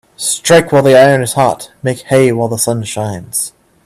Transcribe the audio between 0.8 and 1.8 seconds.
the iron is hot